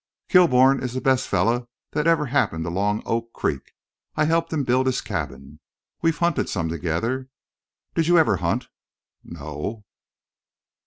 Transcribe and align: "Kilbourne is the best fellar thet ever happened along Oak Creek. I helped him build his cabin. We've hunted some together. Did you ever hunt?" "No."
"Kilbourne 0.29 0.81
is 0.81 0.93
the 0.93 0.99
best 0.99 1.27
fellar 1.29 1.67
thet 1.91 2.07
ever 2.07 2.25
happened 2.25 2.65
along 2.65 3.03
Oak 3.05 3.31
Creek. 3.33 3.73
I 4.15 4.25
helped 4.25 4.51
him 4.51 4.63
build 4.63 4.87
his 4.87 4.99
cabin. 4.99 5.59
We've 6.01 6.17
hunted 6.17 6.49
some 6.49 6.69
together. 6.69 7.29
Did 7.93 8.07
you 8.07 8.17
ever 8.17 8.37
hunt?" 8.37 8.67
"No." 9.23 9.85